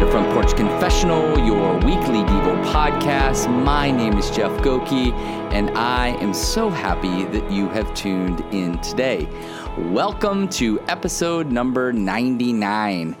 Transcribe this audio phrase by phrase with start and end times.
[0.00, 3.54] to Front Porch Confessional, your weekly Devo podcast.
[3.64, 5.12] My name is Jeff Goki,
[5.52, 9.28] and I am so happy that you have tuned in today.
[9.76, 13.14] Welcome to episode number 99.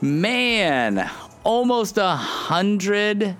[0.00, 1.10] Man,
[1.42, 3.36] almost a hundred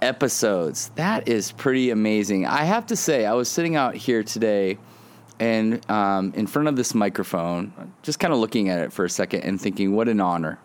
[0.00, 0.92] episodes.
[0.94, 2.46] That is pretty amazing.
[2.46, 4.78] I have to say, I was sitting out here today
[5.40, 9.10] and um, in front of this microphone, just kind of looking at it for a
[9.10, 10.58] second and thinking, what an honor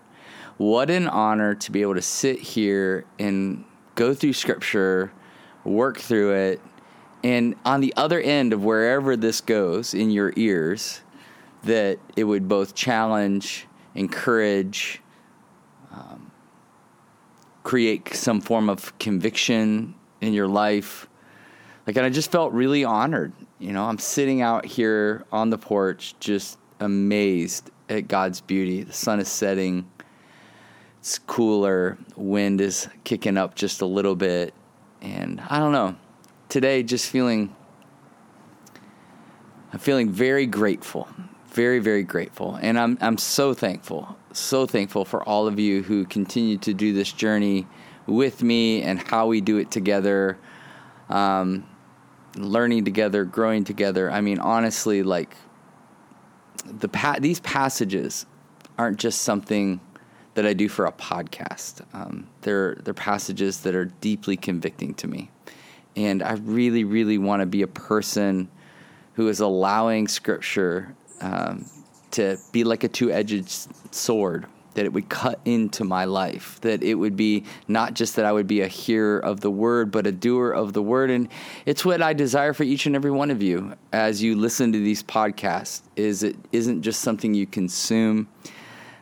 [0.59, 3.63] what an honor to be able to sit here and
[3.95, 5.09] go through scripture,
[5.63, 6.61] work through it,
[7.23, 10.99] and on the other end of wherever this goes in your ears,
[11.63, 15.01] that it would both challenge, encourage,
[15.93, 16.29] um,
[17.63, 21.07] create some form of conviction in your life.
[21.87, 23.31] Like, and I just felt really honored.
[23.59, 28.83] You know, I'm sitting out here on the porch, just amazed at God's beauty.
[28.83, 29.89] The sun is setting
[30.99, 34.53] it's cooler, wind is kicking up just a little bit,
[35.01, 35.95] and I don't know.
[36.49, 37.55] Today, just feeling,
[39.71, 41.07] I'm feeling very grateful,
[41.47, 46.05] very very grateful, and I'm I'm so thankful, so thankful for all of you who
[46.05, 47.65] continue to do this journey
[48.05, 50.37] with me and how we do it together.
[51.09, 51.65] Um,
[52.35, 54.11] learning together, growing together.
[54.11, 55.35] I mean, honestly, like
[56.65, 58.25] the pa- these passages
[58.77, 59.79] aren't just something
[60.35, 61.81] that I do for a podcast.
[61.93, 65.31] Um, they're, they're passages that are deeply convicting to me.
[65.95, 68.49] And I really, really want to be a person
[69.13, 71.65] who is allowing Scripture um,
[72.11, 76.83] to be like a two edged sword, that it would cut into my life, that
[76.83, 80.07] it would be not just that I would be a hearer of the word, but
[80.07, 81.09] a doer of the word.
[81.09, 81.27] And
[81.65, 84.79] it's what I desire for each and every one of you as you listen to
[84.79, 88.29] these podcasts, is it isn't just something you consume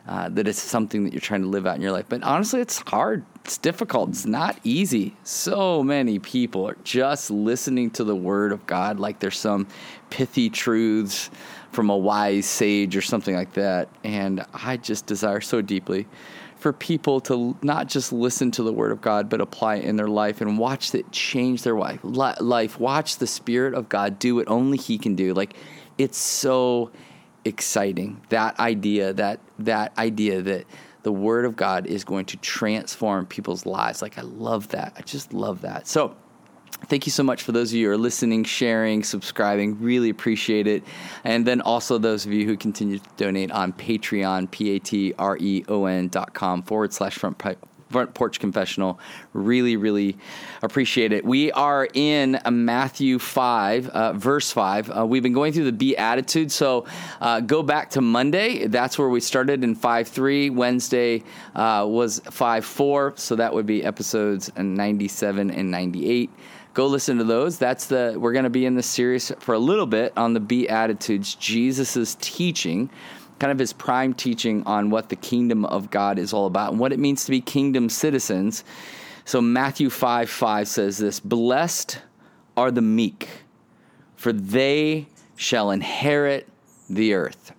[0.08, 2.06] uh, that it's something that you're trying to live out in your life.
[2.08, 3.26] But honestly, it's hard.
[3.44, 4.08] It's difficult.
[4.08, 5.14] It's not easy.
[5.22, 9.68] So many people are just listening to the word of God like there's some
[10.08, 11.30] pithy truths
[11.72, 13.90] from a wise sage or something like that.
[14.02, 16.06] And I just desire so deeply
[16.56, 19.96] for people to not just listen to the word of God, but apply it in
[19.96, 22.00] their life and watch it change their life.
[22.02, 25.34] Life, watch the Spirit of God do what only He can do.
[25.34, 25.54] Like
[25.98, 26.90] it's so
[27.48, 28.20] exciting.
[28.28, 30.66] That idea, that that idea that
[31.02, 34.02] the word of God is going to transform people's lives.
[34.02, 34.94] Like I love that.
[34.96, 35.88] I just love that.
[35.88, 36.16] So
[36.86, 39.80] Thank you so much for those of you who are listening, sharing, subscribing.
[39.80, 40.84] Really appreciate it.
[41.24, 45.12] And then also those of you who continue to donate on Patreon, P A T
[45.18, 47.36] R E O N dot com forward slash front
[47.90, 49.00] Front Porch Confessional.
[49.32, 50.16] Really, really
[50.62, 51.24] appreciate it.
[51.24, 54.90] We are in Matthew 5, uh, verse 5.
[54.90, 56.86] Uh, we've been going through the Beatitudes, so
[57.20, 58.66] uh, go back to Monday.
[58.66, 60.50] That's where we started in 5 3.
[60.50, 61.22] Wednesday
[61.54, 66.30] uh, was 5 4, so that would be episodes 97 and 98
[66.74, 67.58] go listen to those.
[67.58, 70.38] That's the we're going to be in this series for a little bit on the
[70.38, 72.88] Beatitudes, Jesus's teaching
[73.38, 76.80] kind of his prime teaching on what the kingdom of God is all about and
[76.80, 78.64] what it means to be kingdom citizens.
[79.24, 82.00] So Matthew 5 5 says this Blessed
[82.56, 83.28] are the meek,
[84.16, 85.06] for they
[85.36, 86.48] shall inherit
[86.90, 87.52] the earth.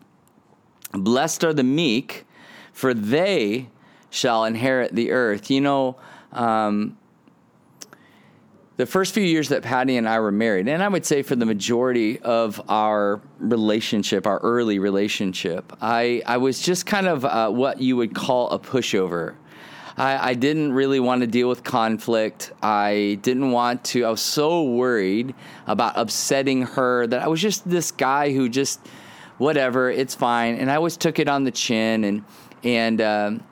[0.92, 2.26] Blessed are the meek,
[2.74, 3.70] for they
[4.10, 5.50] shall inherit the earth.
[5.52, 5.96] You know,
[6.32, 6.98] um,
[8.80, 11.36] the first few years that Patty and I were married, and I would say for
[11.36, 17.50] the majority of our relationship, our early relationship, I, I was just kind of uh,
[17.50, 19.36] what you would call a pushover.
[19.98, 22.54] I, I, didn't really want to deal with conflict.
[22.64, 25.36] I didn't want to, I was so worried
[25.68, 28.80] about upsetting her that I was just this guy who just,
[29.40, 30.56] whatever, it's fine.
[30.56, 32.24] And I always took it on the chin and,
[32.64, 33.44] and, um,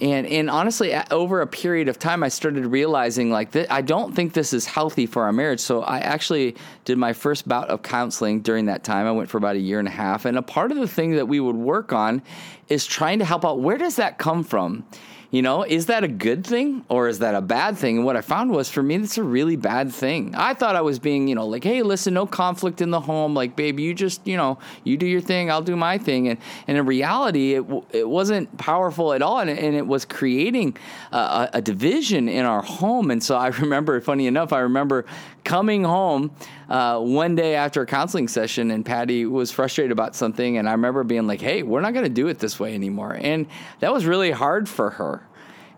[0.00, 4.14] and and honestly over a period of time i started realizing like that i don't
[4.14, 5.60] think this is healthy for our marriage.
[5.60, 9.06] So i actually did my first bout of counseling during that time.
[9.06, 10.24] I went for about a year and a half.
[10.24, 12.22] And a part of the thing that we would work on
[12.68, 14.84] is trying to help out where does that come from
[15.34, 17.96] you know, is that a good thing or is that a bad thing?
[17.96, 20.32] And what I found was for me, that's a really bad thing.
[20.36, 23.34] I thought I was being, you know, like, hey, listen, no conflict in the home.
[23.34, 26.28] Like, baby, you just, you know, you do your thing, I'll do my thing.
[26.28, 26.38] And,
[26.68, 29.40] and in reality, it, it wasn't powerful at all.
[29.40, 30.76] And, and it was creating
[31.10, 33.10] a, a division in our home.
[33.10, 35.04] And so I remember, funny enough, I remember
[35.42, 36.30] coming home
[36.68, 40.58] uh, one day after a counseling session and Patty was frustrated about something.
[40.58, 43.18] And I remember being like, hey, we're not going to do it this way anymore.
[43.20, 43.46] And
[43.80, 45.23] that was really hard for her.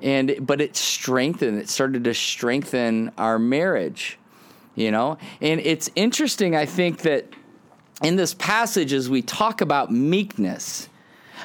[0.02, 4.18] And, but it strengthened, it started to strengthen our marriage,
[4.74, 5.18] you know?
[5.40, 7.26] And it's interesting, I think, that
[8.02, 10.88] in this passage, as we talk about meekness,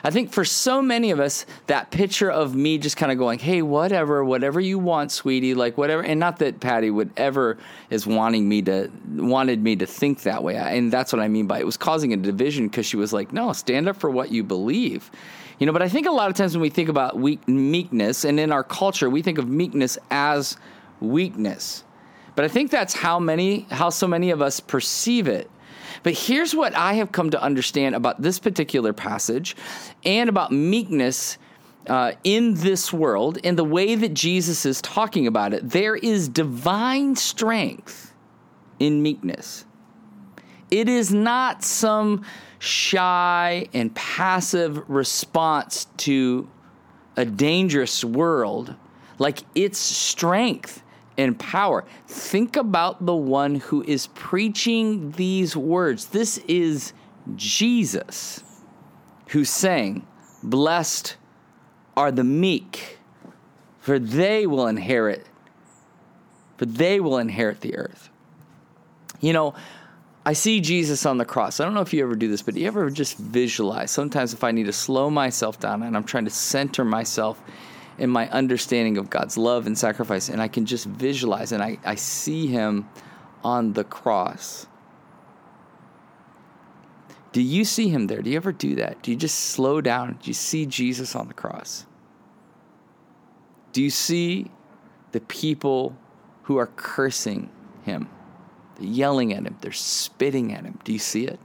[0.03, 3.39] I think for so many of us, that picture of me just kind of going,
[3.39, 6.01] hey, whatever, whatever you want, sweetie, like whatever.
[6.01, 7.57] And not that Patty would ever
[7.89, 10.55] is wanting me to, wanted me to think that way.
[10.55, 13.31] And that's what I mean by it was causing a division because she was like,
[13.31, 15.11] no, stand up for what you believe.
[15.59, 18.25] You know, but I think a lot of times when we think about weak, meekness,
[18.25, 20.57] and in our culture, we think of meekness as
[20.99, 21.83] weakness.
[22.35, 25.49] But I think that's how many, how so many of us perceive it.
[26.03, 29.55] But here's what I have come to understand about this particular passage
[30.03, 31.37] and about meekness
[31.87, 35.69] uh, in this world and the way that Jesus is talking about it.
[35.69, 38.13] There is divine strength
[38.79, 39.65] in meekness.
[40.71, 42.25] It is not some
[42.59, 46.49] shy and passive response to
[47.17, 48.73] a dangerous world.
[49.19, 50.81] Like it's strength
[51.17, 51.83] and power.
[52.07, 56.07] Think about the one who is preaching these words.
[56.07, 56.93] This is
[57.35, 58.43] Jesus
[59.27, 60.07] who's saying,
[60.43, 61.17] Blessed
[61.95, 62.97] are the meek,
[63.79, 65.27] for they will inherit,
[66.57, 68.09] for they will inherit the earth.
[69.19, 69.53] You know,
[70.23, 71.59] I see Jesus on the cross.
[71.59, 73.89] I don't know if you ever do this, but do you ever just visualize?
[73.89, 77.41] Sometimes if I need to slow myself down and I'm trying to center myself
[77.97, 81.79] in my understanding of God's love and sacrifice, and I can just visualize and I,
[81.83, 82.87] I see him
[83.43, 84.67] on the cross.
[87.31, 88.21] Do you see him there?
[88.21, 89.01] Do you ever do that?
[89.01, 90.19] Do you just slow down?
[90.21, 91.85] Do you see Jesus on the cross?
[93.71, 94.51] Do you see
[95.13, 95.95] the people
[96.43, 97.49] who are cursing
[97.83, 98.09] him?
[98.81, 100.79] Yelling at him, they're spitting at him.
[100.83, 101.39] Do you see it?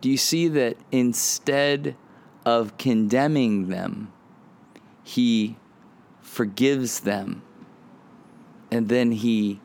[0.00, 1.96] Do you see that instead
[2.44, 4.12] of condemning them,
[5.02, 5.56] he
[6.20, 7.42] forgives them
[8.70, 9.60] and then he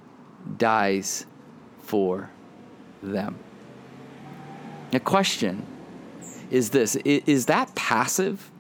[0.58, 1.26] dies
[1.80, 2.30] for
[3.04, 3.38] them?
[4.92, 5.66] The question
[6.50, 8.52] is this is that passive?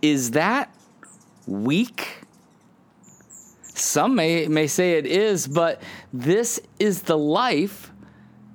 [0.00, 0.72] Is that
[1.46, 2.15] weak?
[3.96, 5.80] Some may, may say it is, but
[6.12, 7.90] this is the life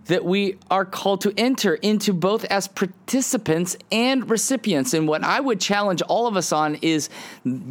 [0.06, 4.94] that we are called to enter into both as participants and recipients.
[4.94, 7.10] And what I would challenge all of us on is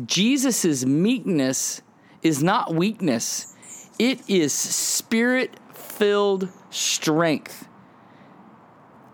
[0.05, 1.81] Jesus' meekness
[2.25, 3.55] is not weakness,
[4.00, 7.69] it is spirit filled strength.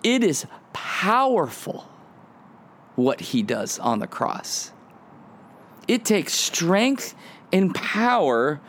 [0.03, 1.87] It is powerful
[2.95, 4.73] what he does on the cross.
[5.87, 7.15] It takes strength
[7.53, 8.61] and power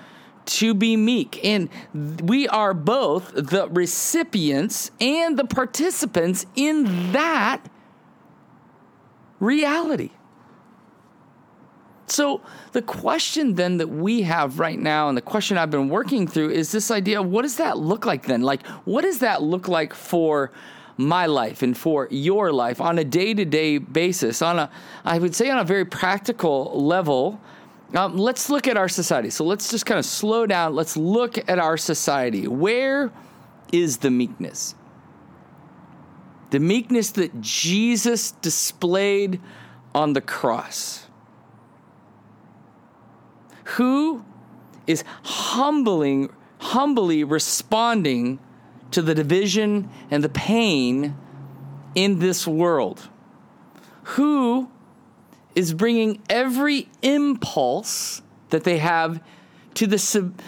[0.45, 1.43] to be meek.
[1.43, 7.69] And we are both the recipients and the participants in that
[9.39, 10.11] reality.
[12.09, 12.41] So,
[12.71, 16.51] the question then that we have right now, and the question I've been working through
[16.51, 18.41] is this idea what does that look like then?
[18.41, 20.51] Like, what does that look like for
[20.95, 24.41] my life and for your life on a day to day basis?
[24.41, 24.69] On a,
[25.03, 27.41] I would say, on a very practical level,
[27.93, 29.29] um, let's look at our society.
[29.29, 30.75] So let's just kind of slow down.
[30.75, 32.47] Let's look at our society.
[32.47, 33.11] Where
[33.71, 34.75] is the meekness?
[36.49, 39.41] The meekness that Jesus displayed
[39.93, 41.07] on the cross.
[43.75, 44.23] Who
[44.85, 48.39] is humbling, humbly responding
[48.91, 51.17] to the division and the pain
[51.95, 53.09] in this world?
[54.03, 54.69] Who
[55.57, 58.21] is bringing every impulse
[58.51, 59.19] that they have
[59.73, 60.39] to the sub,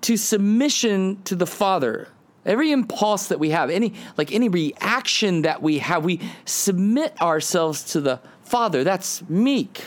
[0.00, 2.08] to submission to the Father.
[2.44, 7.84] Every impulse that we have, any like any reaction that we have, we submit ourselves
[7.92, 8.82] to the Father.
[8.82, 9.80] That's meek.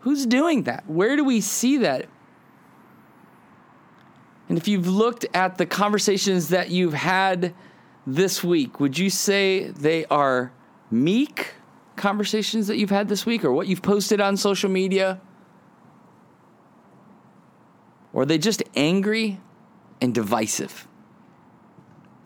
[0.00, 0.88] Who's doing that?
[0.88, 2.06] Where do we see that?
[4.48, 7.52] And if you've looked at the conversations that you've had
[8.06, 10.52] this week, would you say they are
[10.90, 11.52] meek
[11.96, 15.20] conversations that you've had this week or what you've posted on social media?
[18.12, 19.40] Or are they just angry
[20.00, 20.86] and divisive?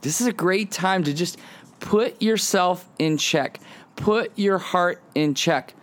[0.02, 1.38] This is a great time to just
[1.78, 3.60] put yourself in check,
[3.96, 5.74] put your heart in check.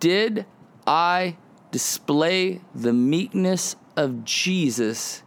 [0.00, 0.46] Did
[0.86, 1.36] I
[1.70, 5.22] display the meekness of Jesus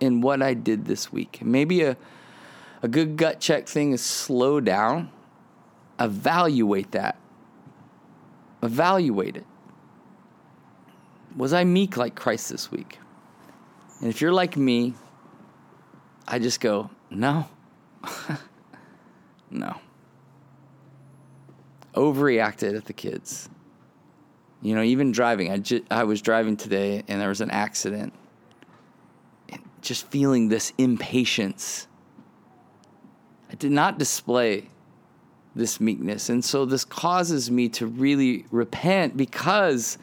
[0.00, 1.40] in what I did this week?
[1.42, 1.96] Maybe a,
[2.82, 5.10] a good gut check thing is slow down,
[5.98, 7.18] evaluate that
[8.62, 9.46] evaluate it.
[11.36, 12.98] Was I meek like Christ this week?
[14.00, 14.94] And if you're like me,
[16.26, 17.46] I just go, no.
[19.50, 19.76] no.
[21.94, 23.48] Overreacted at the kids.
[24.62, 25.50] You know, even driving.
[25.50, 28.12] I, ju- I was driving today and there was an accident.
[29.48, 31.86] And just feeling this impatience.
[33.50, 34.68] I did not display
[35.58, 36.28] this meekness.
[36.28, 39.98] And so this causes me to really repent because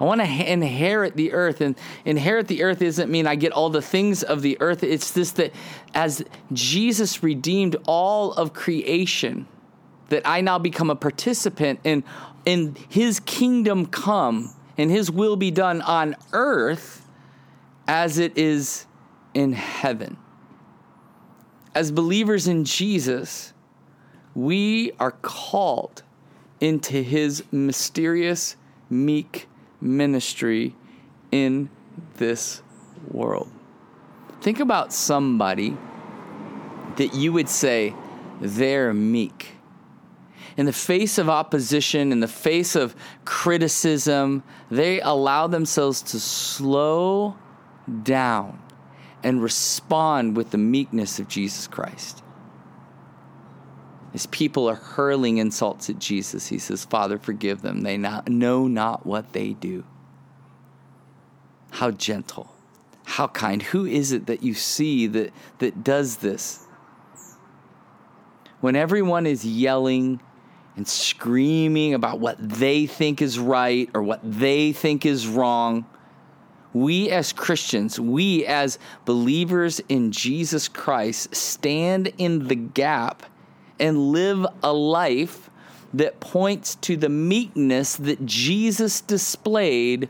[0.00, 1.60] I want to inherit the earth.
[1.60, 1.76] And
[2.06, 4.82] inherit the earth doesn't mean I get all the things of the earth.
[4.82, 5.52] It's this that
[5.92, 9.46] as Jesus redeemed all of creation,
[10.08, 12.02] that I now become a participant in,
[12.46, 17.06] in his kingdom come and his will be done on earth
[17.86, 18.86] as it is
[19.34, 20.16] in heaven.
[21.74, 23.52] As believers in Jesus,
[24.34, 26.02] we are called
[26.60, 28.56] into his mysterious,
[28.88, 29.48] meek
[29.80, 30.74] ministry
[31.30, 31.70] in
[32.16, 32.62] this
[33.08, 33.50] world.
[34.40, 35.76] Think about somebody
[36.96, 37.94] that you would say
[38.40, 39.52] they're meek.
[40.56, 47.36] In the face of opposition, in the face of criticism, they allow themselves to slow
[48.02, 48.60] down
[49.22, 52.22] and respond with the meekness of Jesus Christ.
[54.12, 57.82] As people are hurling insults at Jesus, he says, Father, forgive them.
[57.82, 59.84] They not, know not what they do.
[61.70, 62.52] How gentle,
[63.04, 63.62] how kind.
[63.62, 66.66] Who is it that you see that, that does this?
[68.60, 70.20] When everyone is yelling
[70.76, 75.86] and screaming about what they think is right or what they think is wrong,
[76.72, 83.24] we as Christians, we as believers in Jesus Christ, stand in the gap
[83.78, 85.50] and live a life
[85.92, 90.08] that points to the meekness that Jesus displayed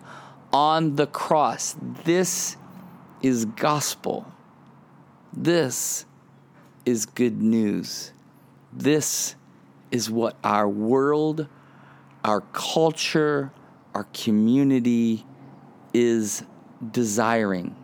[0.53, 1.77] on the cross.
[2.05, 2.57] This
[3.23, 4.31] is gospel.
[5.33, 6.05] This
[6.85, 8.13] is good news.
[8.73, 9.37] This
[9.91, 11.47] is what our world,
[12.25, 13.53] our culture,
[13.95, 15.25] our community
[15.93, 16.45] is
[16.89, 17.77] desiring.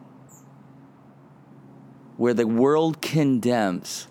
[2.16, 4.08] Where the world condemns,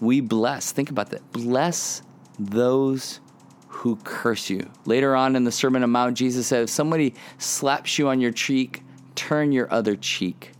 [0.00, 0.70] we bless.
[0.72, 1.32] Think about that.
[1.32, 2.02] Bless
[2.38, 3.20] those
[3.68, 4.70] who curse you.
[4.86, 8.30] Later on in the Sermon on Mount, Jesus said, If somebody slaps you on your
[8.30, 8.82] cheek,
[9.14, 10.52] turn your other cheek.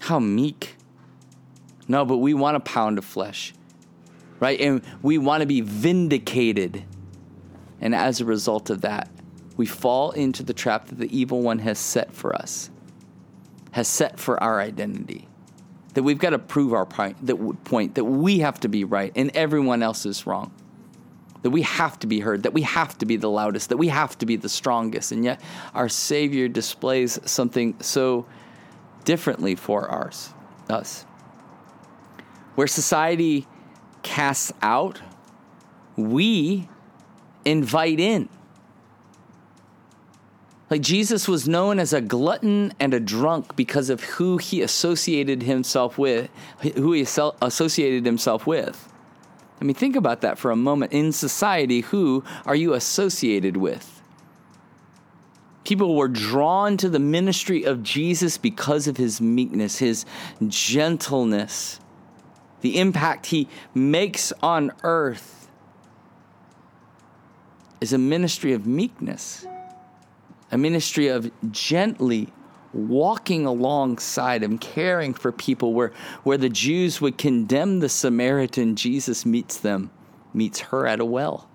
[0.00, 0.76] How meek.
[1.88, 3.52] No, but we want a pound of flesh,
[4.38, 4.60] right?
[4.60, 6.84] And we want to be vindicated.
[7.80, 9.10] And as a result of that,
[9.56, 12.70] we fall into the trap that the evil one has set for us,
[13.72, 15.28] has set for our identity.
[15.94, 19.12] That we've got to prove our point that, point, that we have to be right
[19.16, 20.52] and everyone else is wrong.
[21.42, 23.88] That we have to be heard, that we have to be the loudest, that we
[23.88, 25.10] have to be the strongest.
[25.10, 25.40] And yet,
[25.74, 28.26] our Savior displays something so
[29.04, 30.32] differently for ours,
[30.68, 31.04] us.
[32.54, 33.46] Where society
[34.02, 35.00] casts out,
[35.96, 36.68] we
[37.44, 38.28] invite in.
[40.70, 45.42] Like Jesus was known as a glutton and a drunk because of who he associated
[45.42, 48.88] himself with, who he associated himself with.
[49.60, 50.92] I mean, think about that for a moment.
[50.92, 54.00] In society, who are you associated with?
[55.64, 60.06] People were drawn to the ministry of Jesus because of his meekness, his
[60.46, 61.80] gentleness,
[62.60, 65.48] the impact he makes on earth
[67.80, 69.46] is a ministry of meekness
[70.50, 72.28] a ministry of gently
[72.72, 75.92] walking alongside him, caring for people where,
[76.22, 79.90] where the Jews would condemn the Samaritan, Jesus meets them,
[80.32, 81.48] meets her at a well.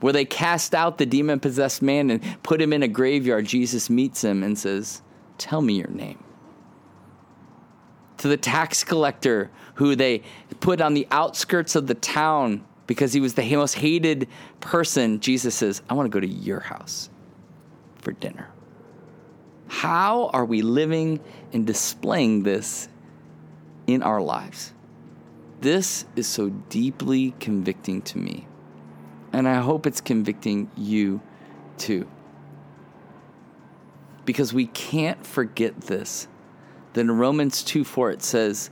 [0.00, 3.90] Where they cast out the demon possessed man and put him in a graveyard, Jesus
[3.90, 5.02] meets him and says,
[5.36, 6.22] Tell me your name.
[8.18, 10.22] To the tax collector who they
[10.60, 14.28] put on the outskirts of the town because he was the most hated
[14.60, 17.08] person, Jesus says, I want to go to your house
[18.00, 18.48] for dinner.
[19.68, 21.20] How are we living
[21.52, 22.88] and displaying this
[23.86, 24.72] in our lives?
[25.60, 28.46] This is so deeply convicting to me.
[29.32, 31.20] And I hope it's convicting you
[31.78, 32.08] too.
[34.24, 36.26] Because we can't forget this.
[36.94, 38.70] Then in Romans 2 4, it says,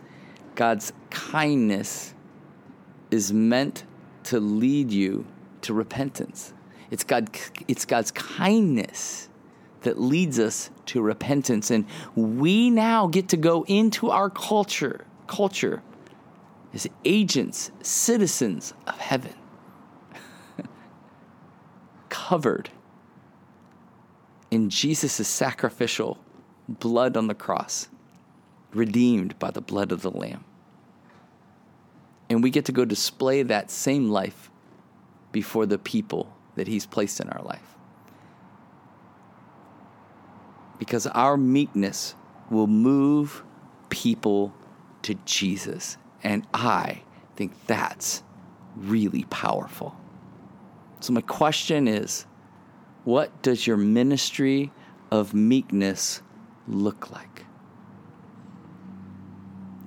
[0.55, 2.15] God's kindness
[3.11, 3.85] is meant
[4.25, 5.27] to lead you
[5.63, 6.53] to repentance.
[6.91, 7.31] It's, God,
[7.67, 9.29] it's God's kindness
[9.83, 11.71] that leads us to repentance.
[11.71, 15.83] And we now get to go into our culture, culture
[16.73, 19.35] as agents, citizens of heaven,
[22.09, 22.71] covered
[24.51, 26.19] in Jesus' sacrificial
[26.69, 27.89] blood on the cross,
[28.73, 30.45] redeemed by the blood of the Lamb.
[32.31, 34.51] And we get to go display that same life
[35.33, 37.75] before the people that He's placed in our life.
[40.79, 42.15] Because our meekness
[42.51, 43.43] will move
[43.89, 44.53] people
[45.03, 45.97] to Jesus.
[46.23, 47.03] And I
[47.37, 48.23] think that's
[48.77, 49.97] really powerful.
[51.01, 52.27] So, my question is
[53.05, 54.73] what does your ministry
[55.11, 56.23] of meekness
[56.67, 57.45] look like?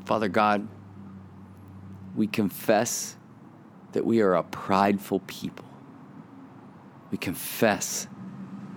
[0.06, 0.68] Father God,
[2.16, 3.16] we confess
[3.92, 5.66] that we are a prideful people.
[7.12, 8.08] We confess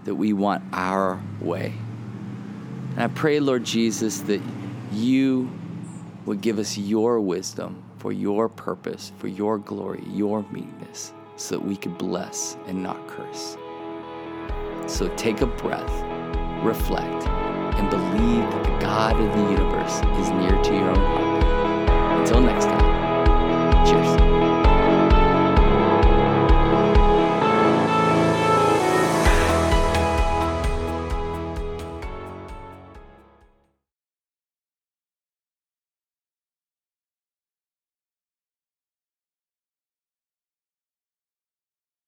[0.05, 1.73] that we want our way.
[2.91, 4.43] And I pray, Lord Jesus, that
[4.93, 5.51] you
[6.27, 11.65] would give us your wisdom for your purpose, for your glory, your meekness, so that
[11.65, 13.57] we could bless and not curse.
[14.87, 15.91] So take a breath,
[16.63, 22.21] reflect, and believe that the God of the universe is near to your own heart.
[22.21, 24.44] Until next time, cheers.